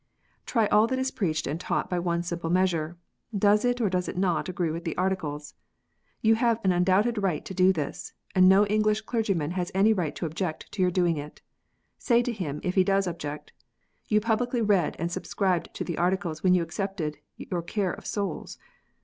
Try 0.47 0.65
all 0.65 0.87
that 0.87 0.97
is 0.97 1.11
preached 1.11 1.45
and 1.45 1.59
taught 1.59 1.87
by 1.87 1.99
one 1.99 2.23
simple 2.23 2.49
measure, 2.49 2.97
does 3.37 3.63
it 3.63 3.79
or 3.79 3.87
does 3.87 4.07
it 4.07 4.17
not 4.17 4.49
agree 4.49 4.71
with 4.71 4.83
the 4.83 4.97
Articles 4.97 5.53
1 6.21 6.29
You 6.29 6.35
have 6.37 6.59
an 6.63 6.71
undoubted 6.71 7.19
right 7.19 7.45
to 7.45 7.53
do 7.53 7.71
this, 7.71 8.11
and 8.33 8.49
no 8.49 8.65
English 8.65 9.01
clergyman 9.01 9.51
has 9.51 9.71
any 9.75 9.93
right 9.93 10.15
to 10.15 10.25
object 10.25 10.71
to 10.71 10.81
your 10.81 10.89
doing 10.89 11.17
it. 11.17 11.43
Say 11.99 12.23
to 12.23 12.31
him, 12.33 12.59
if 12.63 12.73
he 12.73 12.83
does 12.83 13.05
object," 13.05 13.53
You 14.09 14.19
publicly 14.19 14.63
read 14.63 14.95
and 14.97 15.11
subscribed 15.11 15.71
to 15.75 15.83
the 15.83 15.99
Articles 15.99 16.41
when 16.41 16.55
you 16.55 16.63
accepted 16.63 17.19
your 17.37 17.61
cure 17.61 17.91
of 17.91 18.07
souls. 18.07 18.57